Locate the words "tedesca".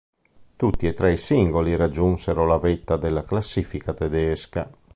3.93-4.67